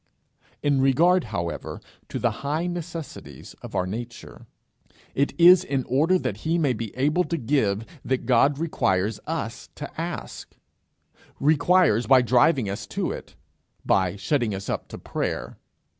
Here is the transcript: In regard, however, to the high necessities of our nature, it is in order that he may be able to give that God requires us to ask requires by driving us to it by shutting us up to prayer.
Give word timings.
In 0.63 0.81
regard, 0.81 1.25
however, 1.25 1.79
to 2.09 2.17
the 2.17 2.31
high 2.41 2.65
necessities 2.65 3.53
of 3.61 3.75
our 3.75 3.85
nature, 3.85 4.47
it 5.13 5.39
is 5.39 5.63
in 5.63 5.83
order 5.83 6.17
that 6.17 6.37
he 6.37 6.57
may 6.57 6.73
be 6.73 6.91
able 6.97 7.23
to 7.25 7.37
give 7.37 7.85
that 8.03 8.25
God 8.25 8.57
requires 8.57 9.19
us 9.27 9.69
to 9.75 10.01
ask 10.01 10.55
requires 11.39 12.07
by 12.07 12.23
driving 12.23 12.67
us 12.67 12.87
to 12.87 13.11
it 13.11 13.35
by 13.85 14.15
shutting 14.15 14.55
us 14.55 14.69
up 14.69 14.87
to 14.87 14.97
prayer. 14.97 15.59